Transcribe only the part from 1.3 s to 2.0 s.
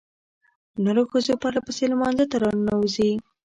پرلپسې